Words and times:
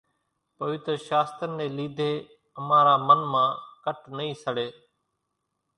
پويتر 0.57 0.95
شاستر 1.07 1.49
ني 1.57 1.67
لِيڌي 1.77 2.13
امارا 2.59 2.95
من 3.07 3.19
مان 3.31 3.47
ڪٽَ 3.83 3.99
نئِي 4.17 4.29
سڙي 4.43 4.67